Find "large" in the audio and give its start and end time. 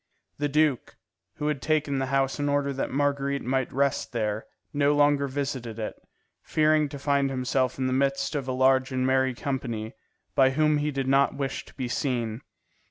8.51-8.91